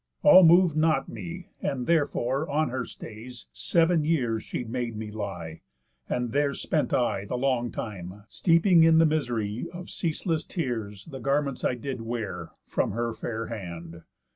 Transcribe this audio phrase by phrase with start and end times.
[0.23, 5.61] All mov'd not me, and therefore, on her stays, Sev'n years she made me lie;
[6.09, 11.19] and there spent I The long time, steeping in the misery Of ceaseless tears the
[11.19, 14.01] garments I did wear, From her fair hand.